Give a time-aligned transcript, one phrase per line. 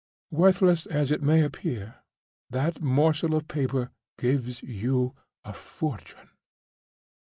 [0.31, 1.97] Worthless as it may appear,
[2.49, 5.13] that morsel of paper gives you
[5.45, 6.29] a fortune."